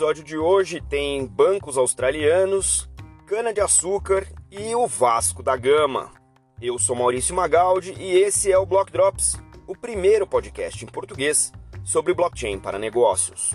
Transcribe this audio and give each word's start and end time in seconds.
episódio 0.00 0.24
de 0.24 0.38
hoje 0.38 0.80
tem 0.80 1.26
bancos 1.26 1.76
australianos, 1.76 2.88
cana-de-açúcar 3.26 4.26
e 4.50 4.74
o 4.74 4.86
Vasco 4.86 5.42
da 5.42 5.54
Gama. 5.58 6.10
Eu 6.58 6.78
sou 6.78 6.96
Maurício 6.96 7.34
Magaldi 7.34 7.92
e 7.92 8.16
esse 8.16 8.50
é 8.50 8.56
o 8.56 8.64
Block 8.64 8.90
Drops, 8.90 9.34
o 9.66 9.76
primeiro 9.76 10.26
podcast 10.26 10.82
em 10.82 10.88
português 10.88 11.52
sobre 11.84 12.14
blockchain 12.14 12.58
para 12.58 12.78
negócios. 12.78 13.54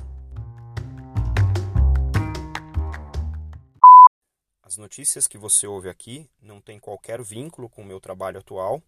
As 4.62 4.78
notícias 4.78 5.28
que 5.28 5.40
você 5.40 5.66
ouve 5.66 5.90
aqui 5.90 6.30
não 6.40 6.62
têm 6.62 6.78
qualquer 6.78 7.24
vínculo 7.24 7.68
com 7.68 7.82
o 7.82 7.86
meu 7.86 8.00
trabalho 8.00 8.38
atual, 8.38 8.84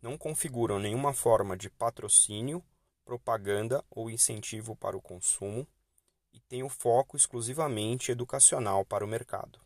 não 0.00 0.16
configuram 0.16 0.78
nenhuma 0.78 1.12
forma 1.12 1.58
de 1.58 1.68
patrocínio, 1.68 2.64
propaganda 3.04 3.84
ou 3.90 4.08
incentivo 4.08 4.74
para 4.74 4.96
o 4.96 5.02
consumo 5.02 5.68
e 6.40 6.48
têm 6.48 6.62
o 6.62 6.68
foco 6.68 7.16
exclusivamente 7.16 8.10
educacional 8.10 8.84
para 8.84 9.04
o 9.04 9.08
mercado. 9.08 9.60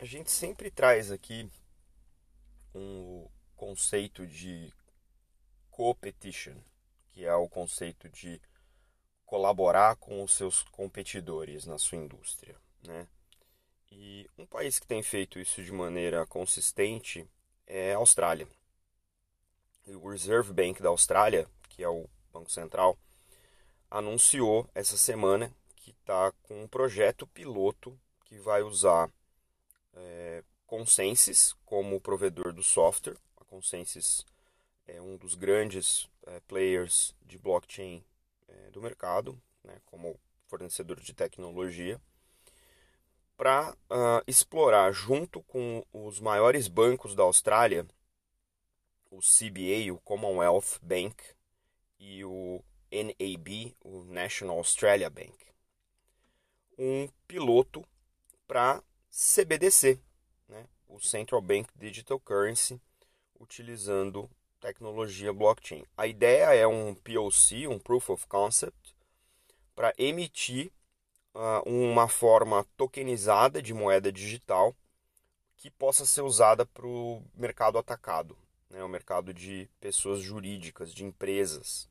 A 0.00 0.04
gente 0.04 0.30
sempre 0.30 0.70
traz 0.70 1.10
aqui 1.10 1.50
um 2.74 3.28
conceito 3.56 4.26
de 4.26 4.72
competition, 5.70 6.56
que 7.10 7.24
é 7.24 7.34
o 7.34 7.48
conceito 7.48 8.08
de 8.08 8.40
colaborar 9.24 9.96
com 9.96 10.22
os 10.22 10.34
seus 10.34 10.62
competidores 10.64 11.64
na 11.64 11.78
sua 11.78 11.98
indústria, 11.98 12.56
né? 12.82 13.08
E 13.90 14.28
um 14.36 14.46
país 14.46 14.78
que 14.78 14.86
tem 14.86 15.02
feito 15.02 15.38
isso 15.38 15.62
de 15.62 15.72
maneira 15.72 16.26
consistente 16.26 17.26
é 17.66 17.94
a 17.94 17.98
Austrália. 17.98 18.46
O 19.86 20.10
Reserve 20.10 20.52
Bank 20.52 20.82
da 20.82 20.88
Austrália, 20.88 21.48
que 21.68 21.82
é 21.82 21.88
o 21.88 22.08
Banco 22.32 22.50
Central, 22.50 22.98
anunciou 23.94 24.68
essa 24.74 24.96
semana 24.96 25.54
que 25.76 25.92
está 25.92 26.32
com 26.42 26.64
um 26.64 26.66
projeto 26.66 27.28
piloto 27.28 27.96
que 28.24 28.36
vai 28.38 28.60
usar 28.60 29.08
é, 29.92 30.42
Consensus 30.66 31.56
como 31.64 32.00
provedor 32.00 32.52
do 32.52 32.62
software. 32.62 33.16
A 33.36 33.44
Consensus 33.44 34.26
é 34.84 35.00
um 35.00 35.16
dos 35.16 35.36
grandes 35.36 36.08
é, 36.26 36.40
players 36.40 37.14
de 37.22 37.38
blockchain 37.38 38.04
é, 38.48 38.70
do 38.72 38.82
mercado, 38.82 39.40
né, 39.62 39.80
como 39.86 40.18
fornecedor 40.48 40.98
de 40.98 41.14
tecnologia, 41.14 42.00
para 43.36 43.70
uh, 43.70 43.76
ah, 43.90 44.22
explorar 44.26 44.92
junto 44.92 45.42
com 45.42 45.84
os 45.92 46.20
maiores 46.20 46.68
bancos 46.68 47.14
da 47.14 47.24
Austrália, 47.24 47.86
o 49.10 49.18
CBA, 49.18 49.92
o 49.92 50.00
Commonwealth 50.00 50.78
Bank, 50.82 51.16
e 51.98 52.24
o 52.24 52.62
NAB, 53.02 53.74
o 53.80 54.04
National 54.04 54.58
Australia 54.58 55.10
Bank, 55.10 55.34
um 56.78 57.08
piloto 57.26 57.84
para 58.46 58.82
CBDC, 59.10 60.00
né, 60.48 60.66
o 60.88 61.00
Central 61.00 61.40
Bank 61.40 61.68
Digital 61.76 62.20
Currency, 62.20 62.80
utilizando 63.38 64.30
tecnologia 64.60 65.32
blockchain. 65.32 65.84
A 65.96 66.06
ideia 66.06 66.54
é 66.54 66.66
um 66.66 66.94
POC, 66.94 67.66
um 67.68 67.78
Proof 67.78 68.10
of 68.10 68.26
Concept, 68.26 68.94
para 69.74 69.92
emitir 69.98 70.72
uh, 71.34 71.68
uma 71.68 72.08
forma 72.08 72.64
tokenizada 72.76 73.60
de 73.60 73.74
moeda 73.74 74.10
digital 74.10 74.74
que 75.56 75.70
possa 75.70 76.04
ser 76.06 76.22
usada 76.22 76.64
para 76.66 76.86
o 76.86 77.22
mercado 77.34 77.78
atacado, 77.78 78.36
né, 78.70 78.82
o 78.82 78.88
mercado 78.88 79.32
de 79.32 79.68
pessoas 79.80 80.20
jurídicas, 80.20 80.92
de 80.92 81.04
empresas. 81.04 81.88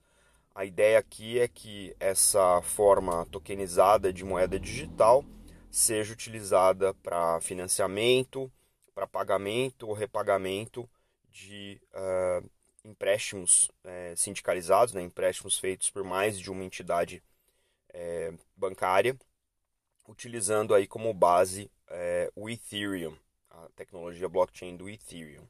A 0.55 0.65
ideia 0.65 0.99
aqui 0.99 1.39
é 1.39 1.47
que 1.47 1.95
essa 1.99 2.61
forma 2.61 3.25
tokenizada 3.31 4.13
de 4.13 4.23
moeda 4.23 4.59
digital 4.59 5.25
seja 5.71 6.13
utilizada 6.13 6.93
para 6.95 7.41
financiamento, 7.41 8.51
para 8.93 9.07
pagamento 9.07 9.87
ou 9.87 9.93
repagamento 9.93 10.87
de 11.31 11.81
uh, 11.91 12.47
empréstimos 12.85 13.71
é, 13.83 14.13
sindicalizados, 14.15 14.93
né, 14.93 15.01
empréstimos 15.01 15.57
feitos 15.57 15.89
por 15.89 16.03
mais 16.03 16.39
de 16.39 16.51
uma 16.51 16.63
entidade 16.63 17.23
é, 17.91 18.31
bancária, 18.55 19.17
utilizando 20.07 20.75
aí 20.75 20.85
como 20.85 21.13
base 21.13 21.71
é, 21.87 22.31
o 22.35 22.47
Ethereum, 22.47 23.17
a 23.49 23.69
tecnologia 23.75 24.29
blockchain 24.29 24.77
do 24.77 24.87
Ethereum. 24.87 25.47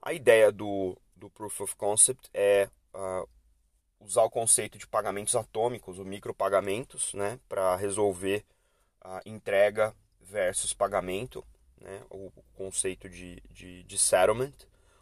A 0.00 0.12
ideia 0.12 0.52
do, 0.52 0.96
do 1.16 1.28
Proof 1.30 1.62
of 1.62 1.76
Concept 1.76 2.30
é 2.32 2.68
uh, 2.94 3.28
usar 4.00 4.22
o 4.22 4.30
conceito 4.30 4.78
de 4.78 4.86
pagamentos 4.86 5.36
atômicos, 5.36 5.98
ou 5.98 6.04
micropagamentos, 6.04 7.14
né, 7.14 7.38
para 7.48 7.76
resolver 7.76 8.44
a 9.00 9.20
entrega 9.24 9.94
versus 10.20 10.72
pagamento, 10.72 11.44
né, 11.80 12.02
o 12.10 12.30
conceito 12.54 13.08
de, 13.08 13.42
de, 13.50 13.82
de 13.84 13.98
settlement, 13.98 14.54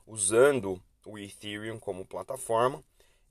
usando 0.07 0.83
o 1.05 1.19
Ethereum 1.19 1.79
como 1.79 2.07
plataforma 2.07 2.83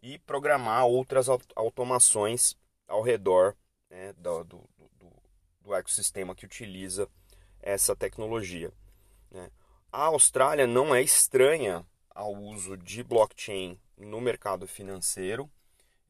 e 0.02 0.18
programar 0.20 0.86
outras 0.86 1.28
automações 1.56 2.56
ao 2.88 3.02
redor 3.02 3.56
né, 3.90 4.14
do, 4.14 4.44
do, 4.44 4.70
do, 4.78 5.12
do, 5.62 5.76
ecossistema 5.76 6.36
que 6.36 6.46
utiliza 6.46 7.10
essa 7.62 7.96
tecnologia. 7.96 8.72
Né. 9.32 9.50
A 9.92 10.06
Austrália 10.06 10.68
não 10.68 10.94
é 10.94 11.02
estranha 11.02 11.86
ao 12.10 12.34
uso 12.34 12.78
de 12.78 13.04
blockchain 13.04 13.80
no 13.98 14.22
mercado 14.22 14.68
financeiro. 14.68 15.50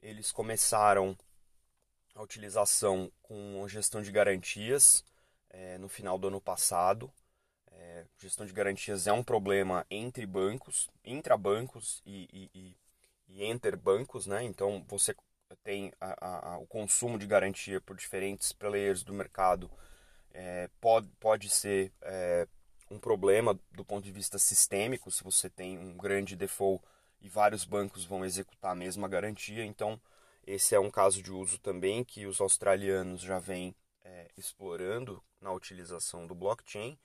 Eles 0.02 0.32
começaram 0.32 1.18
a 2.16 2.22
utilização 2.22 3.12
com 3.22 3.68
gestão 3.68 4.02
de 4.02 4.12
garantias 4.12 5.04
é, 5.50 5.78
no 5.78 5.88
final 5.88 6.18
do 6.18 6.28
ano 6.28 6.42
passado. 6.42 7.12
É, 7.72 8.06
gestão 8.18 8.46
de 8.46 8.54
garantias 8.54 9.08
é 9.08 9.14
um 9.14 9.24
problema 9.24 9.86
entre 9.90 10.26
bancos, 10.26 10.90
intrabancos 11.04 12.02
e, 12.06 12.50
e, 12.54 12.76
e, 13.30 13.44
e 13.44 13.76
bancos, 13.76 14.26
né? 14.26 14.44
Então 14.44 14.84
você 14.88 15.16
tem 15.64 15.94
a, 16.00 16.54
a, 16.54 16.58
o 16.58 16.68
consumo 16.68 17.18
de 17.18 17.26
garantia 17.26 17.80
por 17.80 17.96
diferentes 17.96 18.52
players 18.52 19.04
do 19.04 19.14
mercado 19.14 19.70
é, 20.34 20.70
pode, 20.82 21.08
pode 21.20 21.50
ser 21.50 21.92
é, 22.02 22.48
um 22.92 23.00
problema 23.00 23.58
do 23.72 23.84
ponto 23.86 24.04
de 24.04 24.12
vista 24.12 24.38
sistêmico 24.38 25.10
se 25.10 25.24
você 25.24 25.50
tem 25.50 25.78
um 25.78 25.96
grande 25.96 26.36
default 26.36 26.84
e 27.22 27.30
vários 27.30 27.66
bancos 27.66 28.06
vão 28.06 28.26
executar 28.26 28.72
a 28.72 28.76
mesma 28.76 29.08
garantia. 29.08 29.64
Então 29.66 30.00
esse 30.48 30.74
é 30.74 30.80
um 30.80 30.90
caso 30.90 31.22
de 31.22 31.32
uso 31.32 31.60
também 31.60 32.06
que 32.06 32.26
os 32.26 32.40
australianos 32.40 33.22
já 33.22 33.38
vêm 33.38 33.76
é, 34.02 34.32
explorando 34.38 35.22
na 35.42 35.52
utilização 35.52 36.26
do 36.26 36.34
blockchain 36.34 36.98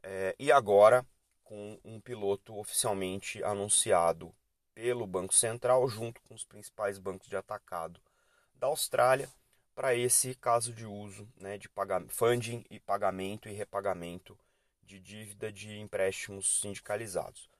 é, 0.00 0.36
e 0.38 0.52
agora, 0.52 1.04
com 1.42 1.76
um 1.84 1.98
piloto 1.98 2.56
oficialmente 2.56 3.42
anunciado 3.42 4.32
pelo 4.74 5.06
Banco 5.06 5.34
Central, 5.34 5.88
junto 5.88 6.20
com 6.22 6.34
os 6.34 6.44
principais 6.44 6.98
bancos 6.98 7.26
de 7.26 7.36
atacado 7.36 8.00
da 8.54 8.66
Austrália, 8.66 9.28
para 9.74 9.94
esse 9.94 10.34
caso 10.36 10.72
de 10.72 10.86
uso 10.86 11.28
né, 11.36 11.58
de 11.58 11.68
funding 12.08 12.64
e 12.70 12.78
pagamento 12.78 13.48
e 13.48 13.52
repagamento 13.52 14.38
de 14.82 15.00
dívida 15.00 15.50
de 15.50 15.78
empréstimos 15.78 16.60
sindicalizados. 16.60 17.50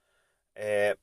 É, 0.55 0.97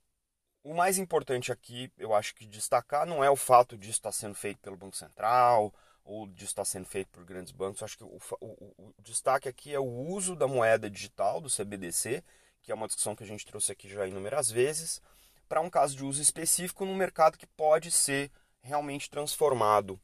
o 0.64 0.74
mais 0.74 0.98
importante 0.98 1.52
aqui, 1.52 1.92
eu 1.98 2.14
acho 2.14 2.36
que 2.36 2.46
destacar, 2.46 3.06
não 3.06 3.24
é 3.24 3.30
o 3.30 3.36
fato 3.36 3.78
disso 3.78 4.00
estar 4.00 4.12
sendo 4.12 4.36
feito 4.36 4.60
pelo 4.60 4.78
Banco 4.78 4.96
Central, 4.96 5.74
ou 6.04 6.28
disso 6.28 6.52
está 6.52 6.66
sendo 6.66 6.86
feito 6.86 7.10
por 7.10 7.24
grandes 7.24 7.52
bancos. 7.52 7.84
Acho 7.84 7.98
que 7.98 8.04
o, 8.04 8.20
o, 8.40 8.74
o, 8.78 8.94
destaque 9.00 9.48
aqui 9.50 9.74
é 9.74 9.80
o 9.80 9.86
uso 9.86 10.36
da 10.36 10.48
moeda 10.48 10.90
digital, 10.90 11.42
do 11.42 11.50
CBDC, 11.50 12.24
que 12.62 12.72
é 12.72 12.76
uma 12.76 12.88
discussão 12.88 13.16
que 13.16 13.24
a 13.24 13.28
gente 13.28 13.46
trouxe 13.46 13.72
aqui 13.72 13.90
já 13.90 14.06
inúmeras 14.06 14.50
vezes, 14.52 15.02
para 15.48 15.62
um 15.62 15.70
caso 15.70 15.96
de 15.96 16.06
uso 16.06 16.22
específico 16.22 16.86
no 16.86 16.96
mercado 16.96 17.38
que 17.38 17.48
pode 17.48 17.92
ser 17.92 18.32
realmente 18.62 19.10
transformado 19.10 20.00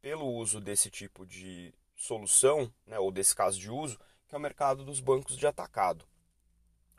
pelo 0.00 0.26
uso 0.26 0.60
desse 0.60 0.88
tipo 0.88 1.26
de 1.26 1.74
solução, 1.96 2.72
né, 2.86 2.98
ou 2.98 3.10
desse 3.10 3.34
caso 3.34 3.58
de 3.58 3.70
uso, 3.70 3.98
que 4.28 4.34
é 4.34 4.38
o 4.38 4.40
mercado 4.40 4.84
dos 4.84 5.00
bancos 5.00 5.36
de 5.36 5.46
atacado. 5.46 6.04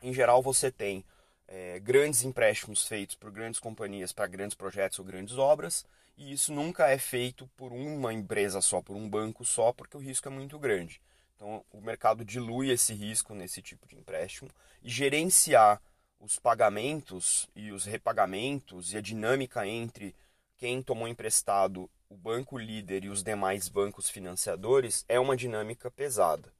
Em 0.02 0.12
geral, 0.12 0.42
você 0.42 0.70
tem 0.70 1.04
é, 1.48 1.80
grandes 1.80 2.22
empréstimos 2.22 2.86
feitos 2.86 3.16
por 3.16 3.30
grandes 3.30 3.58
companhias 3.58 4.12
para 4.12 4.26
grandes 4.26 4.54
projetos 4.54 4.98
ou 4.98 5.04
grandes 5.04 5.38
obras, 5.38 5.84
e 6.16 6.32
isso 6.32 6.52
nunca 6.52 6.88
é 6.88 6.98
feito 6.98 7.48
por 7.56 7.72
uma 7.72 8.12
empresa 8.12 8.60
só, 8.60 8.82
por 8.82 8.94
um 8.94 9.08
banco 9.08 9.44
só, 9.44 9.72
porque 9.72 9.96
o 9.96 10.00
risco 10.00 10.28
é 10.28 10.30
muito 10.30 10.58
grande. 10.58 11.00
Então, 11.34 11.64
o 11.72 11.80
mercado 11.80 12.24
dilui 12.24 12.70
esse 12.70 12.92
risco 12.92 13.34
nesse 13.34 13.62
tipo 13.62 13.86
de 13.86 13.96
empréstimo 13.96 14.50
e 14.82 14.90
gerenciar 14.90 15.80
os 16.20 16.38
pagamentos 16.38 17.48
e 17.54 17.70
os 17.70 17.84
repagamentos 17.84 18.92
e 18.92 18.98
a 18.98 19.00
dinâmica 19.00 19.66
entre 19.66 20.14
quem 20.56 20.82
tomou 20.82 21.06
emprestado, 21.06 21.88
o 22.10 22.16
banco 22.16 22.58
líder 22.58 23.04
e 23.04 23.08
os 23.08 23.22
demais 23.22 23.68
bancos 23.68 24.10
financiadores 24.10 25.04
é 25.08 25.20
uma 25.20 25.36
dinâmica 25.36 25.88
pesada. 25.88 26.52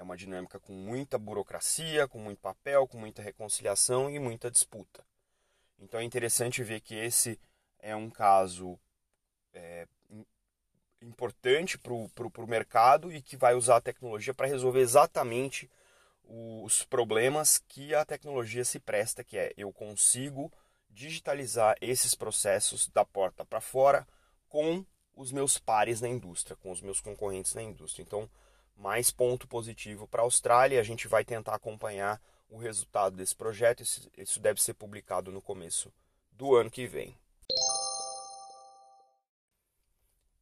É 0.00 0.02
uma 0.02 0.16
dinâmica 0.16 0.58
com 0.58 0.72
muita 0.72 1.18
burocracia, 1.18 2.08
com 2.08 2.18
muito 2.18 2.40
papel, 2.40 2.88
com 2.88 2.96
muita 2.96 3.20
reconciliação 3.20 4.10
e 4.10 4.18
muita 4.18 4.50
disputa. 4.50 5.04
Então 5.78 6.00
é 6.00 6.04
interessante 6.04 6.64
ver 6.64 6.80
que 6.80 6.94
esse 6.94 7.38
é 7.78 7.94
um 7.94 8.08
caso 8.08 8.80
é, 9.52 9.86
importante 11.02 11.76
para 11.76 11.92
o 11.92 12.46
mercado 12.46 13.12
e 13.12 13.20
que 13.20 13.36
vai 13.36 13.54
usar 13.54 13.76
a 13.76 13.80
tecnologia 13.82 14.32
para 14.32 14.46
resolver 14.46 14.80
exatamente 14.80 15.70
os 16.24 16.82
problemas 16.82 17.58
que 17.68 17.94
a 17.94 18.02
tecnologia 18.02 18.64
se 18.64 18.80
presta, 18.80 19.22
que 19.22 19.36
é 19.36 19.52
eu 19.54 19.70
consigo 19.70 20.50
digitalizar 20.88 21.76
esses 21.78 22.14
processos 22.14 22.88
da 22.88 23.04
porta 23.04 23.44
para 23.44 23.60
fora 23.60 24.08
com 24.48 24.82
os 25.14 25.30
meus 25.30 25.58
pares 25.58 26.00
na 26.00 26.08
indústria, 26.08 26.56
com 26.56 26.70
os 26.70 26.80
meus 26.80 27.02
concorrentes 27.02 27.52
na 27.52 27.62
indústria. 27.62 28.02
Então, 28.02 28.30
mais 28.80 29.10
ponto 29.10 29.46
positivo 29.46 30.08
para 30.08 30.22
a 30.22 30.24
Austrália. 30.24 30.80
A 30.80 30.84
gente 30.84 31.06
vai 31.06 31.22
tentar 31.22 31.54
acompanhar 31.54 32.20
o 32.48 32.56
resultado 32.56 33.14
desse 33.14 33.36
projeto. 33.36 33.82
Isso 33.82 34.40
deve 34.40 34.60
ser 34.60 34.74
publicado 34.74 35.30
no 35.30 35.42
começo 35.42 35.92
do 36.32 36.56
ano 36.56 36.70
que 36.70 36.86
vem. 36.86 37.16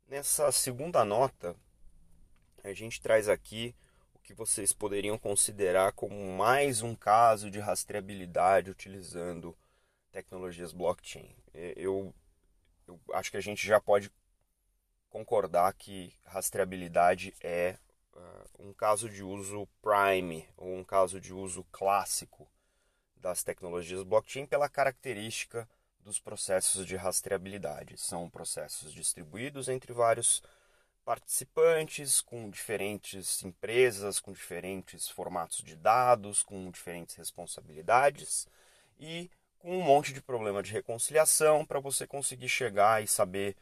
Nessa 0.07 0.51
segunda 0.53 1.05
nota, 1.05 1.55
a 2.63 2.73
gente 2.73 3.01
traz 3.01 3.29
aqui 3.29 3.75
o 4.15 4.21
que 4.21 4.33
vocês 4.33 4.73
poderiam 4.73 5.19
considerar 5.19 5.93
como 5.93 6.15
mais 6.33 6.81
um 6.81 6.95
caso 6.95 7.51
de 7.51 7.59
rastreabilidade 7.59 8.71
utilizando 8.71 9.57
tecnologias 10.13 10.73
blockchain. 10.73 11.35
Eu, 11.53 12.15
eu 12.87 13.01
acho 13.13 13.33
que 13.33 13.37
a 13.37 13.43
gente 13.43 13.67
já 13.67 13.81
pode 13.81 14.11
concordar 15.11 15.73
que 15.75 16.15
rastreabilidade 16.25 17.35
é 17.43 17.77
um 18.59 18.73
caso 18.73 19.09
de 19.09 19.23
uso 19.23 19.69
prime 19.83 20.49
ou 20.57 20.75
um 20.75 20.85
caso 20.85 21.21
de 21.21 21.33
uso 21.33 21.65
clássico 21.73 22.49
das 23.17 23.43
tecnologias 23.43 24.03
blockchain 24.03 24.47
pela 24.47 24.69
característica 24.69 25.69
dos 26.01 26.19
processos 26.19 26.87
de 26.87 26.97
rastreabilidade. 26.97 27.99
São 27.99 28.31
processos 28.31 28.93
distribuídos 28.93 29.69
entre 29.69 29.93
vários 29.93 30.43
participantes, 31.05 32.21
com 32.21 32.51
diferentes 32.51 33.43
empresas, 33.43 34.21
com 34.21 34.33
diferentes 34.33 35.09
formatos 35.09 35.59
de 35.65 35.75
dados, 35.75 36.43
com 36.43 36.71
diferentes 36.71 37.17
responsabilidades 37.17 38.47
e 38.99 39.31
com 39.59 39.79
um 39.79 39.83
monte 39.83 40.13
de 40.13 40.21
problema 40.21 40.63
de 40.63 40.73
reconciliação 40.73 41.65
para 41.65 41.81
você 41.81 42.07
conseguir 42.07 42.49
chegar 42.49 43.03
e 43.03 43.09
saber 43.09 43.57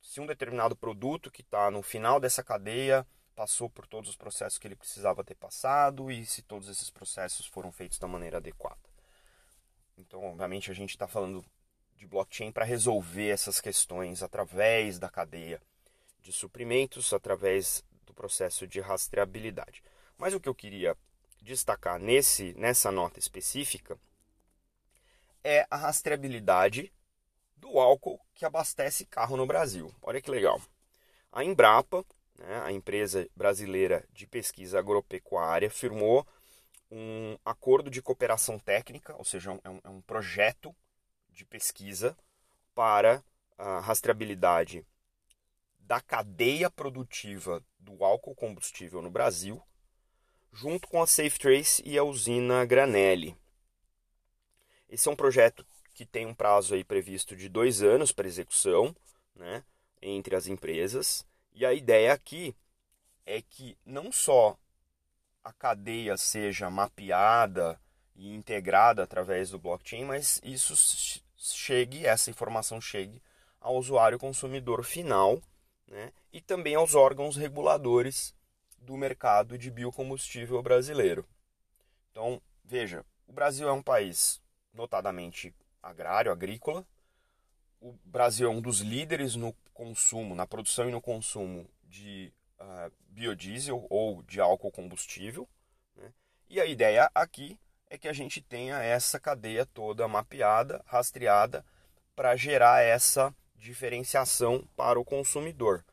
se 0.00 0.20
um 0.20 0.26
determinado 0.26 0.76
produto 0.76 1.30
que 1.30 1.42
está 1.42 1.70
no 1.70 1.82
final 1.82 2.20
dessa 2.20 2.42
cadeia 2.42 3.06
passou 3.38 3.70
por 3.70 3.86
todos 3.86 4.10
os 4.10 4.16
processos 4.16 4.58
que 4.58 4.66
ele 4.66 4.74
precisava 4.74 5.22
ter 5.22 5.36
passado 5.36 6.10
e 6.10 6.26
se 6.26 6.42
todos 6.42 6.68
esses 6.68 6.90
processos 6.90 7.46
foram 7.46 7.70
feitos 7.70 7.96
da 7.96 8.08
maneira 8.08 8.38
adequada. 8.38 8.80
Então, 9.96 10.24
obviamente, 10.24 10.72
a 10.72 10.74
gente 10.74 10.90
está 10.90 11.06
falando 11.06 11.44
de 11.94 12.04
blockchain 12.04 12.50
para 12.50 12.64
resolver 12.64 13.28
essas 13.28 13.60
questões 13.60 14.24
através 14.24 14.98
da 14.98 15.08
cadeia 15.08 15.62
de 16.20 16.32
suprimentos, 16.32 17.12
através 17.12 17.84
do 18.04 18.12
processo 18.12 18.66
de 18.66 18.80
rastreabilidade. 18.80 19.84
Mas 20.16 20.34
o 20.34 20.40
que 20.40 20.48
eu 20.48 20.54
queria 20.54 20.96
destacar 21.40 22.00
nesse, 22.00 22.52
nessa 22.54 22.90
nota 22.90 23.20
específica 23.20 23.96
é 25.44 25.64
a 25.70 25.76
rastreabilidade 25.76 26.92
do 27.56 27.78
álcool 27.78 28.20
que 28.34 28.44
abastece 28.44 29.06
carro 29.06 29.36
no 29.36 29.46
Brasil. 29.46 29.94
Olha 30.02 30.20
que 30.20 30.28
legal. 30.28 30.60
A 31.30 31.44
Embrapa, 31.44 32.04
né, 32.38 32.62
a 32.62 32.72
empresa 32.72 33.28
brasileira 33.36 34.04
de 34.12 34.26
pesquisa 34.26 34.78
agropecuária, 34.78 35.70
firmou 35.70 36.26
um 36.90 37.36
acordo 37.44 37.90
de 37.90 38.00
cooperação 38.00 38.58
técnica, 38.58 39.14
ou 39.16 39.24
seja, 39.24 39.58
é 39.62 39.68
um, 39.68 39.80
é 39.84 39.88
um 39.88 40.00
projeto 40.00 40.74
de 41.30 41.44
pesquisa 41.44 42.16
para 42.74 43.22
a 43.58 43.80
rastreabilidade 43.80 44.86
da 45.80 46.00
cadeia 46.00 46.70
produtiva 46.70 47.64
do 47.78 48.04
álcool 48.04 48.34
combustível 48.34 49.02
no 49.02 49.10
Brasil, 49.10 49.62
junto 50.52 50.88
com 50.88 51.02
a 51.02 51.06
SafeTrace 51.06 51.82
e 51.84 51.98
a 51.98 52.04
usina 52.04 52.64
Granelli. 52.64 53.36
Esse 54.88 55.08
é 55.08 55.10
um 55.10 55.16
projeto 55.16 55.66
que 55.94 56.06
tem 56.06 56.26
um 56.26 56.34
prazo 56.34 56.74
aí 56.74 56.84
previsto 56.84 57.34
de 57.34 57.48
dois 57.48 57.82
anos 57.82 58.12
para 58.12 58.28
execução, 58.28 58.94
né, 59.34 59.64
entre 60.00 60.36
as 60.36 60.46
empresas. 60.46 61.26
E 61.58 61.66
a 61.66 61.74
ideia 61.74 62.12
aqui 62.12 62.54
é 63.26 63.42
que 63.42 63.76
não 63.84 64.12
só 64.12 64.56
a 65.42 65.52
cadeia 65.52 66.16
seja 66.16 66.70
mapeada 66.70 67.80
e 68.14 68.32
integrada 68.32 69.02
através 69.02 69.50
do 69.50 69.58
blockchain, 69.58 70.04
mas 70.04 70.40
isso 70.44 71.20
chegue, 71.36 72.06
essa 72.06 72.30
informação 72.30 72.80
chegue 72.80 73.20
ao 73.60 73.74
usuário 73.74 74.20
consumidor 74.20 74.84
final 74.84 75.42
né, 75.88 76.12
e 76.32 76.40
também 76.40 76.76
aos 76.76 76.94
órgãos 76.94 77.36
reguladores 77.36 78.32
do 78.78 78.96
mercado 78.96 79.58
de 79.58 79.68
biocombustível 79.68 80.62
brasileiro. 80.62 81.26
Então, 82.12 82.40
veja, 82.64 83.04
o 83.26 83.32
Brasil 83.32 83.68
é 83.68 83.72
um 83.72 83.82
país 83.82 84.40
notadamente 84.72 85.52
agrário, 85.82 86.30
agrícola. 86.30 86.86
O 87.80 87.92
Brasil 88.04 88.48
é 88.48 88.50
um 88.50 88.60
dos 88.60 88.80
líderes 88.80 89.36
no 89.36 89.54
consumo, 89.72 90.34
na 90.34 90.46
produção 90.46 90.88
e 90.88 90.92
no 90.92 91.00
consumo 91.00 91.68
de 91.84 92.32
uh, 92.58 92.92
biodiesel 93.08 93.86
ou 93.88 94.22
de 94.22 94.40
álcool 94.40 94.72
combustível. 94.72 95.48
Né? 95.96 96.12
E 96.48 96.60
a 96.60 96.66
ideia 96.66 97.10
aqui 97.14 97.58
é 97.88 97.96
que 97.96 98.08
a 98.08 98.12
gente 98.12 98.40
tenha 98.40 98.82
essa 98.82 99.18
cadeia 99.18 99.64
toda 99.64 100.08
mapeada, 100.08 100.82
rastreada, 100.86 101.64
para 102.14 102.34
gerar 102.36 102.82
essa 102.82 103.34
diferenciação 103.54 104.66
para 104.76 104.98
o 104.98 105.04
consumidor. 105.04 105.84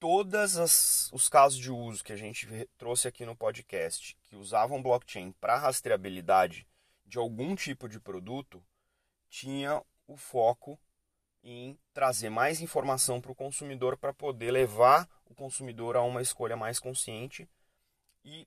Todos 0.00 1.10
os 1.12 1.28
casos 1.28 1.58
de 1.58 1.70
uso 1.70 2.02
que 2.02 2.12
a 2.12 2.16
gente 2.16 2.48
trouxe 2.76 3.06
aqui 3.06 3.24
no 3.24 3.36
podcast 3.36 4.16
que 4.24 4.34
usavam 4.34 4.82
blockchain 4.82 5.30
para 5.40 5.58
rastreabilidade 5.58 6.66
de 7.06 7.18
algum 7.18 7.54
tipo 7.54 7.88
de 7.88 8.00
produto 8.00 8.60
tinha 9.30 9.80
o 10.12 10.16
foco 10.16 10.78
em 11.42 11.78
trazer 11.92 12.30
mais 12.30 12.60
informação 12.60 13.20
para 13.20 13.32
o 13.32 13.34
consumidor 13.34 13.96
para 13.96 14.12
poder 14.12 14.50
levar 14.50 15.08
o 15.26 15.34
consumidor 15.34 15.96
a 15.96 16.02
uma 16.02 16.22
escolha 16.22 16.56
mais 16.56 16.78
consciente. 16.78 17.48
E 18.24 18.46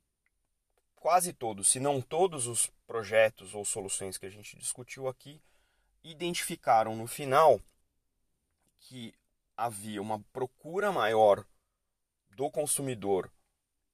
quase 0.95 1.33
todos, 1.33 1.67
se 1.67 1.79
não 1.79 2.01
todos 2.01 2.47
os 2.47 2.71
projetos 2.87 3.53
ou 3.53 3.65
soluções 3.65 4.17
que 4.17 4.25
a 4.25 4.29
gente 4.29 4.57
discutiu 4.57 5.07
aqui, 5.07 5.41
identificaram 6.03 6.95
no 6.95 7.07
final 7.07 7.59
que 8.79 9.13
havia 9.57 10.01
uma 10.01 10.19
procura 10.31 10.91
maior 10.91 11.45
do 12.29 12.49
consumidor 12.49 13.31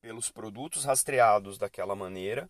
pelos 0.01 0.29
produtos 0.29 0.83
rastreados 0.83 1.57
daquela 1.57 1.95
maneira, 1.95 2.49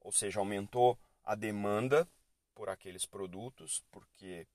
ou 0.00 0.12
seja, 0.12 0.38
aumentou 0.38 0.98
a 1.24 1.34
demanda 1.34 2.06
por 2.54 2.68
aqueles 2.68 3.06
produtos, 3.06 3.82
porque 3.90 4.46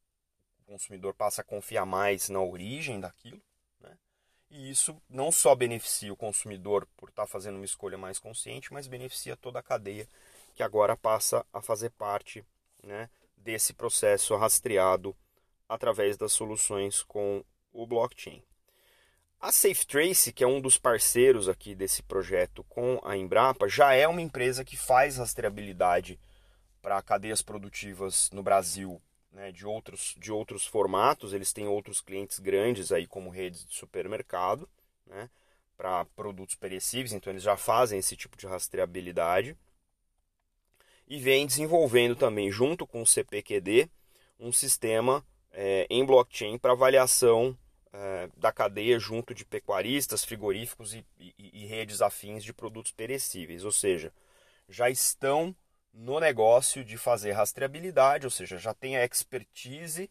consumidor 0.69 1.15
passa 1.15 1.41
a 1.41 1.43
confiar 1.43 1.85
mais 1.85 2.29
na 2.29 2.39
origem 2.39 2.99
daquilo. 2.99 3.41
E 4.51 4.69
isso 4.69 4.99
não 5.07 5.31
só 5.31 5.53
beneficia 5.53 6.11
o 6.11 6.17
consumidor 6.17 6.88
por 6.97 7.09
estar 7.09 7.23
tá 7.23 7.27
fazendo 7.27 7.55
uma 7.57 7.65
escolha 7.65 7.97
mais 7.97 8.17
consciente, 8.17 8.73
mas 8.73 8.88
beneficia 8.88 9.38
toda 9.38 9.59
a 9.59 9.63
cadeia 9.63 10.07
que 10.55 10.63
agora 10.63 10.97
passa 10.97 11.45
a 11.53 11.61
fazer 11.61 11.91
parte 11.91 12.43
né, 12.83 13.09
desse 13.38 13.73
processo 13.73 14.35
rastreado 14.35 15.15
através 15.67 16.17
das 16.17 16.33
soluções 16.33 17.03
com 17.03 17.43
o 17.71 17.85
blockchain. 17.85 18.43
A 19.39 19.51
SafeTrace, 19.51 20.33
que 20.33 20.43
é 20.43 20.47
um 20.47 20.59
dos 20.59 20.77
parceiros 20.77 21.47
aqui 21.47 21.75
desse 21.75 22.01
projeto 22.01 22.63
com 22.63 22.99
a 23.03 23.15
Embrapa, 23.15 23.69
já 23.69 23.93
é 23.93 24.07
uma 24.07 24.21
empresa 24.21 24.65
que 24.65 24.75
faz 24.75 25.17
rastreabilidade 25.17 26.19
para 26.81 27.01
cadeias 27.03 27.41
produtivas 27.41 28.31
no 28.31 28.41
Brasil 28.41 28.99
né, 29.31 29.51
de, 29.51 29.65
outros, 29.65 30.15
de 30.17 30.31
outros 30.31 30.65
formatos. 30.65 31.33
Eles 31.33 31.53
têm 31.53 31.67
outros 31.67 32.01
clientes 32.01 32.39
grandes 32.39 32.91
aí, 32.91 33.07
como 33.07 33.29
redes 33.29 33.65
de 33.65 33.75
supermercado, 33.75 34.67
né, 35.05 35.29
para 35.77 36.05
produtos 36.05 36.55
perecíveis, 36.55 37.13
então 37.13 37.31
eles 37.31 37.43
já 37.43 37.55
fazem 37.55 38.00
esse 38.00 38.15
tipo 38.15 38.38
de 38.38 38.45
rastreabilidade. 38.45 39.57
E 41.07 41.19
vem 41.19 41.48
desenvolvendo 41.48 42.15
também, 42.15 42.51
junto 42.51 42.86
com 42.86 43.01
o 43.01 43.07
CPQD, 43.07 43.89
um 44.39 44.51
sistema 44.51 45.25
é, 45.51 45.88
em 45.89 46.05
blockchain 46.05 46.57
para 46.57 46.74
avaliação 46.74 47.57
é, 47.91 48.29
da 48.38 48.51
cadeia 48.51 49.00
junto 49.00 49.33
de 49.33 49.43
pecuaristas, 49.43 50.24
frigoríficos 50.24 50.93
e, 50.93 51.05
e, 51.19 51.33
e 51.38 51.65
redes 51.65 52.01
afins 52.01 52.43
de 52.43 52.53
produtos 52.53 52.91
perecíveis. 52.91 53.63
Ou 53.63 53.71
seja, 53.71 54.13
já 54.67 54.89
estão 54.89 55.55
no 55.93 56.19
negócio 56.19 56.84
de 56.84 56.98
fazer 56.98 57.31
rastreabilidade, 57.31 58.25
ou 58.25 58.31
seja, 58.31 58.58
já 58.58 58.74
tem 58.74 58.98
a 58.98 59.05
expertise 59.05 60.10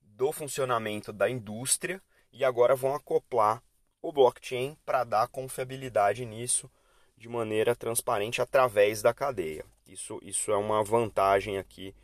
do 0.00 0.32
funcionamento 0.32 1.12
da 1.12 1.28
indústria 1.28 2.02
e 2.32 2.44
agora 2.44 2.74
vão 2.74 2.94
acoplar 2.94 3.62
o 4.00 4.12
blockchain 4.12 4.76
para 4.84 5.04
dar 5.04 5.28
confiabilidade 5.28 6.24
nisso 6.24 6.70
de 7.16 7.28
maneira 7.28 7.74
transparente 7.74 8.42
através 8.42 9.02
da 9.02 9.12
cadeia. 9.12 9.64
Isso, 9.86 10.18
isso 10.22 10.50
é 10.50 10.56
uma 10.56 10.82
vantagem 10.84 11.58
aqui 11.58 11.94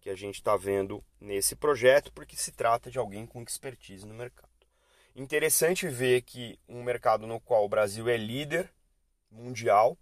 que 0.00 0.08
a 0.08 0.14
gente 0.14 0.36
está 0.36 0.56
vendo 0.56 1.04
nesse 1.20 1.54
projeto, 1.54 2.12
porque 2.12 2.36
se 2.36 2.52
trata 2.52 2.90
de 2.90 2.98
alguém 2.98 3.26
com 3.26 3.42
expertise 3.42 4.06
no 4.06 4.14
mercado. 4.14 4.48
Interessante 5.14 5.88
ver 5.88 6.22
que 6.22 6.58
um 6.68 6.82
mercado 6.82 7.26
no 7.26 7.40
qual 7.40 7.64
o 7.64 7.68
Brasil 7.68 8.08
é 8.08 8.16
líder 8.16 8.70
mundial 9.30 9.98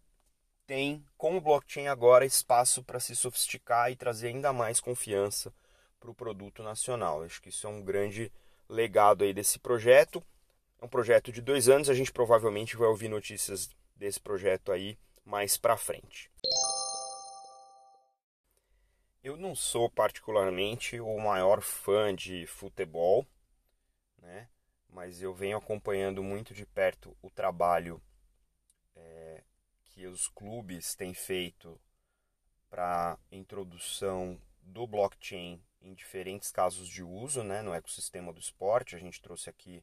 tem, 0.69 1.03
com 1.17 1.35
o 1.35 1.41
blockchain 1.41 1.89
agora, 1.89 2.27
espaço 2.27 2.85
para 2.85 3.01
se 3.01 3.17
sofisticar 3.17 3.91
e 3.91 3.97
trazer 3.97 4.29
ainda 4.29 4.53
mais 4.53 4.81
confiança 4.81 5.51
para 5.99 6.11
o 6.11 6.15
produto 6.15 6.63
nacional. 6.63 7.23
Acho 7.23 7.41
que 7.41 7.49
isso 7.49 7.67
é 7.67 7.71
um 7.71 7.83
grande 7.83 8.31
legado 8.69 9.25
aí 9.25 9.33
desse 9.33 9.59
projeto. 9.59 10.23
É 10.79 10.85
um 10.85 10.89
projeto 10.89 11.33
de 11.33 11.41
dois 11.41 11.71
anos, 11.71 11.89
a 11.89 11.95
gente 11.95 12.13
provavelmente 12.13 12.77
vai 12.77 12.87
ouvir 12.87 13.09
notícias 13.09 13.71
desse 13.97 14.21
projeto 14.21 14.71
aí 14.71 14.99
mais 15.25 15.57
para 15.57 15.75
frente. 15.77 16.31
Eu 19.25 19.39
não 19.39 19.55
sou 19.55 19.89
particularmente 19.89 21.01
o 21.01 21.19
maior 21.19 21.63
fã 21.63 22.15
de 22.15 22.47
futebol, 22.47 23.27
né? 24.21 24.47
mas 24.91 25.23
eu 25.23 25.33
venho 25.33 25.57
acompanhando 25.57 26.23
muito 26.23 26.53
de 26.53 26.67
perto 26.67 27.17
o 27.23 27.31
trabalho 27.31 28.01
é, 28.95 29.43
que 29.99 30.07
os 30.07 30.28
clubes 30.28 30.95
têm 30.95 31.12
feito 31.12 31.76
para 32.71 33.19
introdução 33.33 34.40
do 34.62 34.87
blockchain 34.87 35.61
em 35.81 35.93
diferentes 35.93 36.52
casos 36.52 36.88
de 36.88 37.02
uso 37.02 37.43
né, 37.43 37.62
no 37.62 37.75
ecossistema 37.75 38.33
do 38.33 38.38
esporte. 38.38 38.95
A 38.95 38.99
gente 39.00 39.21
trouxe 39.21 39.50
aqui 39.50 39.83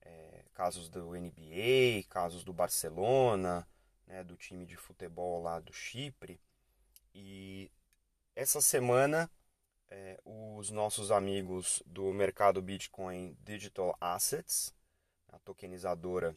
é, 0.00 0.44
casos 0.54 0.88
do 0.88 1.10
NBA, 1.10 2.04
casos 2.08 2.44
do 2.44 2.52
Barcelona, 2.52 3.66
né, 4.06 4.22
do 4.22 4.36
time 4.36 4.64
de 4.64 4.76
futebol 4.76 5.42
lá 5.42 5.58
do 5.58 5.72
Chipre. 5.72 6.40
E 7.12 7.68
essa 8.36 8.60
semana, 8.60 9.28
é, 9.90 10.20
os 10.24 10.70
nossos 10.70 11.10
amigos 11.10 11.82
do 11.84 12.12
mercado 12.12 12.62
Bitcoin 12.62 13.36
Digital 13.40 13.96
Assets, 14.00 14.72
a 15.26 15.38
tokenizadora 15.40 16.36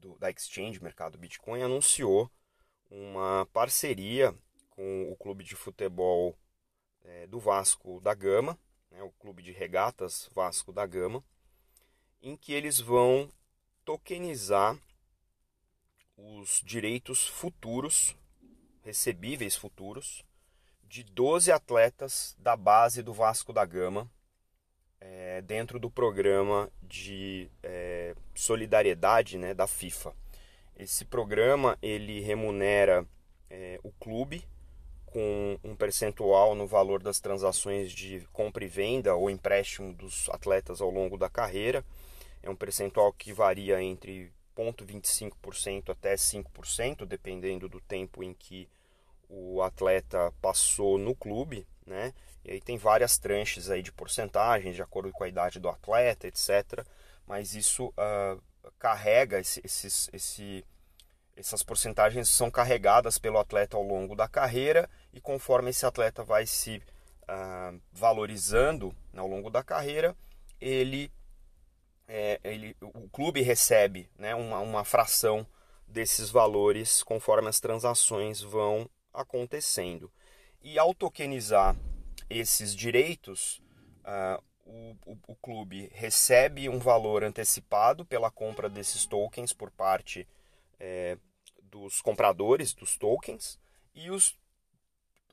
do, 0.00 0.18
da 0.18 0.30
Exchange 0.30 0.82
Mercado 0.82 1.18
Bitcoin, 1.18 1.62
anunciou 1.62 2.30
uma 2.90 3.46
parceria 3.52 4.34
com 4.70 5.10
o 5.10 5.16
clube 5.16 5.44
de 5.44 5.54
futebol 5.54 6.36
é, 7.04 7.26
do 7.26 7.38
Vasco 7.38 8.00
da 8.00 8.14
Gama, 8.14 8.58
né, 8.90 9.02
o 9.02 9.10
clube 9.12 9.42
de 9.42 9.52
regatas 9.52 10.28
Vasco 10.34 10.72
da 10.72 10.86
Gama, 10.86 11.22
em 12.22 12.36
que 12.36 12.52
eles 12.52 12.80
vão 12.80 13.30
tokenizar 13.84 14.78
os 16.16 16.60
direitos 16.64 17.26
futuros, 17.26 18.16
recebíveis 18.82 19.56
futuros, 19.56 20.24
de 20.82 21.04
12 21.04 21.52
atletas 21.52 22.34
da 22.38 22.56
base 22.56 23.02
do 23.02 23.14
Vasco 23.14 23.52
da 23.52 23.64
Gama, 23.64 24.10
é, 25.00 25.40
dentro 25.42 25.78
do 25.78 25.90
programa 25.90 26.70
de 26.82 27.50
é, 27.62 28.14
solidariedade 28.34 29.38
né, 29.38 29.54
da 29.54 29.66
FIFA. 29.66 30.14
Esse 30.76 31.04
programa 31.04 31.78
ele 31.82 32.20
remunera 32.20 33.06
é, 33.48 33.78
o 33.82 33.90
clube 33.92 34.44
com 35.06 35.58
um 35.64 35.74
percentual 35.74 36.54
no 36.54 36.66
valor 36.66 37.02
das 37.02 37.18
transações 37.18 37.90
de 37.90 38.26
compra 38.32 38.64
e 38.64 38.68
venda 38.68 39.14
ou 39.14 39.28
empréstimo 39.28 39.92
dos 39.92 40.28
atletas 40.30 40.80
ao 40.80 40.90
longo 40.90 41.18
da 41.18 41.28
carreira. 41.28 41.84
É 42.42 42.48
um 42.48 42.56
percentual 42.56 43.12
que 43.12 43.32
varia 43.32 43.82
entre 43.82 44.32
0,25% 44.56 45.90
até 45.90 46.14
5%, 46.14 47.04
dependendo 47.06 47.68
do 47.68 47.80
tempo 47.80 48.22
em 48.22 48.34
que 48.34 48.68
o 49.28 49.62
atleta 49.62 50.32
passou 50.40 50.98
no 50.98 51.14
clube, 51.14 51.66
né? 51.90 52.14
E 52.44 52.52
aí 52.52 52.60
tem 52.60 52.78
várias 52.78 53.18
tranches 53.18 53.68
aí 53.68 53.82
de 53.82 53.92
porcentagens, 53.92 54.76
de 54.76 54.82
acordo 54.82 55.12
com 55.12 55.24
a 55.24 55.28
idade 55.28 55.58
do 55.58 55.68
atleta, 55.68 56.26
etc. 56.26 56.86
Mas 57.26 57.54
isso 57.54 57.88
uh, 57.88 58.40
carrega 58.78 59.40
esse, 59.40 59.60
esses, 59.62 60.08
esse, 60.12 60.64
essas 61.36 61.62
porcentagens 61.62 62.30
são 62.30 62.50
carregadas 62.50 63.18
pelo 63.18 63.38
atleta 63.38 63.76
ao 63.76 63.82
longo 63.82 64.14
da 64.14 64.28
carreira 64.28 64.88
e 65.12 65.20
conforme 65.20 65.70
esse 65.70 65.84
atleta 65.84 66.22
vai 66.22 66.46
se 66.46 66.82
uh, 67.24 67.78
valorizando 67.92 68.94
né, 69.12 69.20
ao 69.20 69.26
longo 69.26 69.50
da 69.50 69.62
carreira, 69.62 70.16
ele, 70.60 71.12
é, 72.08 72.40
ele, 72.44 72.76
o 72.80 73.08
clube 73.10 73.42
recebe 73.42 74.08
né, 74.16 74.34
uma, 74.34 74.60
uma 74.60 74.84
fração 74.84 75.46
desses 75.86 76.30
valores 76.30 77.02
conforme 77.02 77.48
as 77.48 77.60
transações 77.60 78.40
vão 78.40 78.88
acontecendo. 79.12 80.10
E 80.62 80.78
ao 80.78 80.94
tokenizar 80.94 81.76
esses 82.28 82.74
direitos, 82.74 83.60
uh, 84.04 84.42
o, 84.64 84.96
o, 85.06 85.18
o, 85.28 85.34
clube 85.36 85.90
recebe 85.92 86.68
um 86.68 86.78
valor 86.78 87.24
antecipado 87.24 88.04
pela 88.04 88.30
compra 88.30 88.68
desses 88.68 89.06
tokens 89.06 89.52
por 89.52 89.70
parte 89.70 90.28
é, 90.78 91.18
dos 91.62 92.00
compradores 92.00 92.72
dos 92.72 92.96
tokens 92.96 93.58
e 93.94 94.10
os 94.10 94.38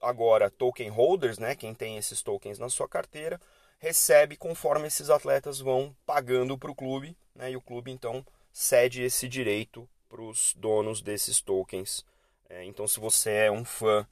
agora 0.01 0.49
token 0.49 0.89
holders, 0.89 1.37
né, 1.37 1.55
quem 1.55 1.73
tem 1.73 1.97
esses 1.97 2.21
tokens 2.21 2.59
na 2.59 2.69
sua 2.69 2.87
carteira, 2.87 3.39
recebe 3.79 4.35
conforme 4.35 4.87
esses 4.87 5.09
atletas 5.09 5.59
vão 5.59 5.95
pagando 6.05 6.57
para 6.57 6.71
o 6.71 6.75
clube, 6.75 7.17
né, 7.35 7.51
e 7.51 7.57
o 7.57 7.61
clube 7.61 7.91
então 7.91 8.25
cede 8.51 9.01
esse 9.01 9.27
direito 9.27 9.87
para 10.09 10.21
os 10.21 10.53
donos 10.55 11.01
desses 11.01 11.41
tokens. 11.41 12.05
É, 12.49 12.63
então, 12.63 12.87
se 12.87 12.99
você 12.99 13.31
é 13.31 13.51
um 13.51 13.65
fã 13.65 14.07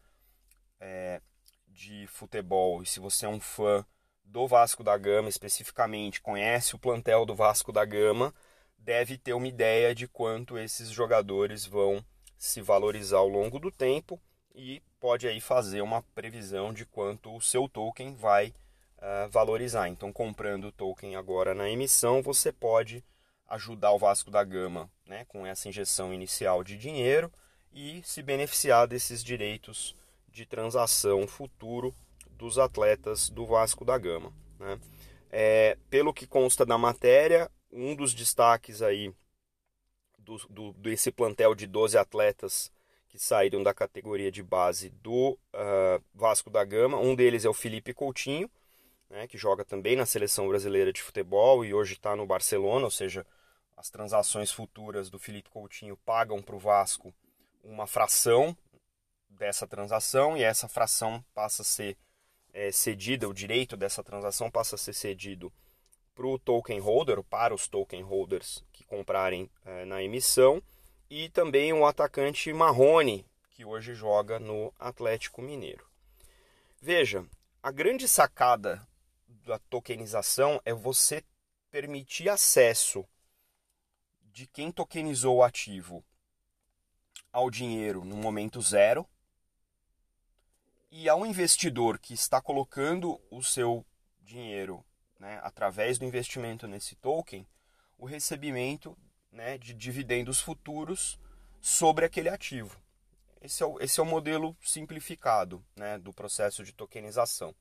é, 0.86 1.22
de 1.68 2.06
futebol 2.08 2.84
e 2.84 2.86
se 2.86 3.00
você 3.00 3.25
é 3.25 3.30
um 3.30 3.39
fã 3.39 3.84
do 4.24 4.48
Vasco 4.48 4.84
da 4.84 4.98
Gama 4.98 5.30
especificamente, 5.30 6.22
conhece 6.22 6.75
o 6.75 6.80
plantel 6.80 7.25
do 7.25 7.36
Vasco 7.36 7.72
da 7.72 7.84
Gama, 7.84 8.34
deve 8.77 9.18
ter 9.18 9.34
uma 9.34 9.48
ideia 9.48 9.96
de 9.96 10.08
quanto 10.08 10.58
esses 10.58 10.89
jogadores 10.89 11.65
vão 11.65 12.06
se 12.38 12.62
valorizar 12.62 13.18
ao 13.18 13.27
longo 13.27 13.60
do 13.60 13.72
tempo 13.72 14.22
e 14.54 14.82
pode 15.00 15.27
aí 15.27 15.42
fazer 15.42 15.82
uma 15.82 16.01
previsão 16.13 16.72
de 16.74 16.86
quanto 16.86 17.36
o 17.36 17.42
seu 17.42 17.68
token 17.68 18.15
vai 18.15 18.54
uh, 18.98 19.30
valorizar. 19.30 19.88
Então, 19.89 20.13
comprando 20.13 20.65
o 20.65 20.72
token 20.72 21.15
agora 21.15 21.54
na 21.54 21.70
emissão, 21.70 22.22
você 22.22 22.51
pode 22.51 23.04
ajudar 23.48 23.92
o 23.92 24.00
Vasco 24.00 24.32
da 24.32 24.44
Gama 24.44 24.89
né, 25.06 25.25
com 25.25 25.46
essa 25.46 25.68
injeção 25.68 26.13
inicial 26.13 26.63
de 26.63 26.77
dinheiro 26.77 27.32
e 27.72 28.01
se 28.04 28.24
beneficiar 28.24 28.88
desses 28.88 29.24
direitos 29.24 29.96
de 30.36 30.46
transação 30.46 31.25
futuro 31.25 31.96
dos 32.32 32.60
atletas 32.60 33.30
do 33.30 33.46
Vasco 33.46 33.86
da 33.86 33.98
Gama. 33.98 34.34
Né? 34.60 34.77
É, 35.32 35.77
pelo 35.89 36.13
que 36.13 36.27
consta 36.27 36.65
da 36.65 36.77
matéria, 36.77 37.50
um 37.72 37.96
dos 37.96 38.13
destaques 38.13 38.82
aí 38.82 39.13
do, 40.20 40.36
do, 40.50 40.74
desse 40.74 41.10
plantel 41.10 41.56
de 41.56 41.65
12 41.65 41.98
atletas 41.98 42.70
que 43.08 43.18
saíram 43.18 43.63
da 43.63 43.74
categoria 43.74 44.30
de 44.30 44.44
base 44.44 44.89
do 44.89 45.39
uh, 45.54 46.04
Vasco 46.13 46.50
da 46.50 46.65
Gama. 46.65 47.00
Um 47.00 47.15
deles 47.15 47.46
é 47.46 47.50
o 47.50 47.54
Felipe 47.54 47.94
Coutinho, 47.94 48.51
né, 49.10 49.27
que 49.27 49.38
joga 49.38 49.63
também 49.63 49.96
na 49.96 50.06
seleção 50.06 50.50
brasileira 50.50 50.92
de 50.92 51.01
futebol 51.01 51.63
e 51.63 51.74
hoje 51.74 51.94
está 51.94 52.13
no 52.13 52.25
Barcelona, 52.25 52.84
ou 52.84 52.92
seja, 52.92 53.25
as 53.77 53.89
transações 53.89 54.51
futuras 54.51 55.10
do 55.10 55.18
Felipe 55.18 55.50
Coutinho 55.50 55.96
pagam 55.96 56.42
para 56.42 56.58
o 56.58 56.60
Vasco 56.60 57.13
uma 57.63 57.88
fração 57.88 58.56
dessa 59.38 59.68
transação 59.68 60.36
e 60.38 60.44
essa 60.44 60.68
fração 60.68 61.24
passa 61.34 61.62
a 61.62 61.65
ser 61.65 61.98
é, 62.54 62.72
cedida, 62.72 63.27
o 63.27 63.34
direito 63.34 63.75
dessa 63.75 64.04
transação 64.04 64.50
passa 64.50 64.75
a 64.75 64.77
ser 64.77 64.94
cedido 64.94 65.51
para 66.15 66.25
o 66.25 66.39
token 66.39 66.80
holder, 66.80 67.22
para 67.24 67.54
os 67.54 67.68
token 67.68 68.01
holders 68.01 68.63
que 68.72 68.86
comprarem 68.86 69.50
é, 69.65 69.84
na 69.86 70.01
emissão, 70.01 70.63
e 71.10 71.30
também 71.30 71.74
o 71.74 71.86
atacante 71.86 72.51
Marrone, 72.54 73.25
que 73.51 73.65
hoje 73.65 73.94
joga 73.94 74.39
no 74.39 74.74
Atlético 74.80 75.42
Mineiro. 75.42 75.86
Veja, 76.82 77.25
a 77.62 77.72
grande 77.72 78.08
sacada 78.08 78.88
da 79.27 79.60
tokenização 79.60 80.62
é 80.63 80.74
você 80.74 81.24
permitir 81.70 82.30
acesso 82.30 83.06
de 84.24 84.48
quem 84.48 84.72
tokenizou 84.72 85.38
o 85.38 85.44
ativo 85.44 86.04
ao 87.32 87.50
dinheiro 87.50 88.06
no 88.06 88.15
momento 88.15 88.62
zero 88.62 89.08
e 90.98 91.10
ao 91.10 91.25
investidor 91.25 92.00
que 92.00 92.14
está 92.14 92.40
colocando 92.40 93.20
o 93.30 93.44
seu 93.44 93.86
dinheiro 94.22 94.82
né, 95.20 95.42
através 95.44 95.98
do 95.98 96.06
investimento 96.06 96.70
nesse 96.70 96.96
token, 96.96 97.46
o 97.98 98.06
recebimento 98.06 98.98
né, 99.30 99.58
de 99.58 99.74
dividendos 99.74 100.40
futuros 100.40 101.20
sobre 101.60 102.06
aquele 102.06 102.30
ativo. 102.30 102.82
Esse 103.42 103.62
é 103.62 103.66
o, 103.66 103.78
esse 103.82 104.00
é 104.00 104.04
o 104.04 104.06
modelo 104.06 104.56
simplificado 104.62 105.62
né, 105.75 105.98
do 105.98 106.14
processo 106.14 106.64
de 106.64 106.72
tokenização. 106.72 107.54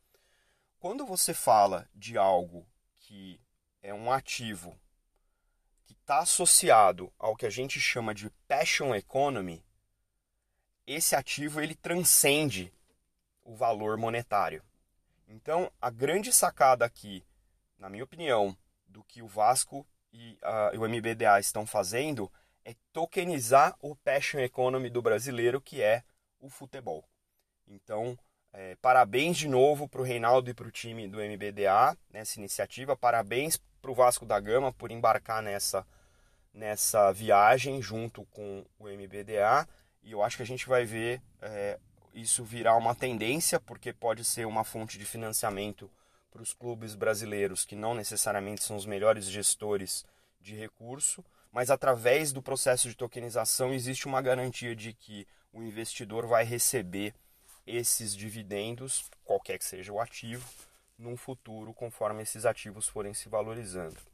Quando 0.79 1.05
você 1.05 1.35
fala 1.35 1.89
de 1.93 2.17
algo 2.17 2.65
que 3.01 3.41
é 3.83 3.93
um 3.93 4.13
ativo 4.13 4.79
que 5.83 5.95
está 5.95 6.21
associado 6.21 7.13
ao 7.19 7.35
que 7.35 7.47
a 7.47 7.51
gente 7.51 7.81
chama 7.81 8.15
de 8.15 8.31
passion 8.47 8.95
economy, 8.95 9.61
esse 10.87 11.17
ativo 11.17 11.61
ele 11.61 11.75
transcende 11.75 12.73
o 13.45 13.55
valor 13.55 13.97
monetário. 13.97 14.63
Então, 15.29 15.71
a 15.81 15.91
grande 15.91 16.33
sacada 16.33 16.85
aqui 16.85 17.25
na 17.85 17.91
minha 17.91 18.05
opinião, 18.05 18.57
do 18.87 19.05
que 19.05 19.21
o 19.21 19.29
Vasco 19.29 19.87
e 20.11 20.39
uh, 20.43 20.81
o 20.81 20.89
MBDA 20.89 21.39
estão 21.39 21.67
fazendo 21.67 22.33
é 22.65 22.75
tokenizar 22.95 23.77
o 23.79 23.95
passion 23.97 24.41
economy 24.41 24.89
do 24.89 25.03
brasileiro, 25.03 25.61
que 25.61 25.83
é 25.83 26.03
o 26.41 26.49
futebol. 26.49 27.07
Então, 27.67 28.19
é, 28.55 28.75
parabéns 28.77 29.37
de 29.37 29.49
novo 29.49 29.87
para 29.87 30.01
o 30.01 30.05
Reinaldo 30.05 30.49
e 30.49 30.55
para 30.55 30.67
o 30.67 30.71
time 30.71 31.07
do 31.07 31.19
MBDA 31.19 31.95
nessa 32.09 32.39
iniciativa. 32.39 32.97
Parabéns 32.97 33.61
para 33.83 33.91
o 33.91 33.95
Vasco 33.95 34.25
da 34.25 34.41
Gama 34.41 34.73
por 34.73 34.91
embarcar 34.91 35.43
nessa, 35.43 35.87
nessa 36.55 37.13
viagem 37.13 37.83
junto 37.83 38.25
com 38.27 38.65
o 38.79 38.85
MBDA. 38.89 39.69
E 40.03 40.13
eu 40.13 40.23
acho 40.23 40.39
que 40.39 40.43
a 40.43 40.47
gente 40.47 40.67
vai 40.67 40.87
ver 40.87 41.21
é, 41.43 41.79
isso 42.15 42.45
virar 42.45 42.77
uma 42.77 42.95
tendência, 42.95 43.59
porque 43.59 43.93
pode 43.93 44.25
ser 44.25 44.47
uma 44.47 44.65
fonte 44.65 44.97
de 44.99 45.05
financiamento 45.05 45.91
para 46.31 46.43
os 46.43 46.53
clubes 46.53 46.95
brasileiros 46.95 47.65
que 47.65 47.77
não 47.77 47.95
necessariamente 47.95 48.63
são 48.63 48.77
os 48.77 48.87
melhores 48.87 49.27
gestores 49.27 50.05
de 50.41 50.55
recurso, 50.55 51.25
mas 51.53 51.71
através 51.71 52.33
do 52.33 52.43
processo 52.43 52.89
de 52.89 52.97
tokenização 52.97 53.73
existe 53.73 54.07
uma 54.07 54.23
garantia 54.23 54.75
de 54.75 54.93
que 54.93 55.27
o 55.53 55.63
investidor 55.63 56.27
vai 56.27 56.45
receber 56.45 57.15
esses 57.67 58.15
dividendos, 58.15 59.09
qualquer 59.25 59.59
que 59.59 59.65
seja 59.65 59.93
o 59.93 60.01
ativo, 60.01 60.47
num 60.99 61.17
futuro 61.17 61.73
conforme 61.73 62.23
esses 62.23 62.45
ativos 62.45 62.89
forem 62.89 63.15
se 63.15 63.29
valorizando. 63.29 64.14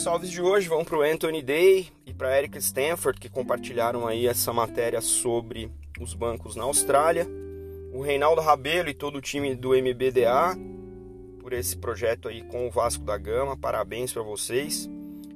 Salves 0.00 0.30
de 0.30 0.40
hoje 0.40 0.66
vão 0.66 0.82
para 0.82 0.96
o 0.96 1.02
Anthony 1.02 1.42
Day 1.42 1.88
e 2.06 2.14
para 2.14 2.38
Eric 2.38 2.56
Stanford, 2.56 3.20
que 3.20 3.28
compartilharam 3.28 4.06
aí 4.06 4.26
essa 4.26 4.50
matéria 4.50 5.02
sobre 5.02 5.70
os 6.00 6.14
bancos 6.14 6.56
na 6.56 6.64
Austrália. 6.64 7.28
O 7.92 8.00
Reinaldo 8.00 8.40
Rabelo 8.40 8.88
e 8.88 8.94
todo 8.94 9.16
o 9.16 9.20
time 9.20 9.54
do 9.54 9.70
MBDA 9.70 10.56
por 11.38 11.52
esse 11.52 11.76
projeto 11.76 12.28
aí 12.28 12.42
com 12.44 12.66
o 12.66 12.70
Vasco 12.70 13.04
da 13.04 13.18
Gama. 13.18 13.58
Parabéns 13.58 14.10
para 14.10 14.22
vocês. 14.22 14.88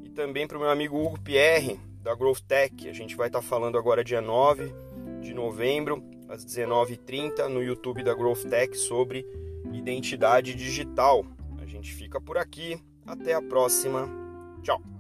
E 0.03 0.09
também 0.09 0.47
para 0.47 0.57
o 0.57 0.61
meu 0.61 0.71
amigo 0.71 0.99
Hugo 0.99 1.21
Pierre, 1.21 1.79
da 2.03 2.15
Growth 2.15 2.41
Tech. 2.49 2.89
A 2.89 2.93
gente 2.95 3.17
vai 3.17 3.27
estar 3.27 3.43
tá 3.43 3.47
falando 3.47 3.77
agora 3.77 4.03
dia 4.03 4.23
9 4.23 4.73
de 5.21 5.35
novembro, 5.35 6.03
às 6.27 6.43
19h30, 6.43 7.49
no 7.49 7.63
YouTube 7.63 8.03
da 8.03 8.15
Growth 8.15 8.49
Tech 8.49 8.75
sobre 8.79 9.27
identidade 9.75 10.55
digital. 10.55 11.23
A 11.59 11.67
gente 11.67 11.93
fica 11.93 12.19
por 12.19 12.39
aqui. 12.39 12.81
Até 13.07 13.35
a 13.35 13.43
próxima. 13.43 14.24
Chao. 14.65 14.94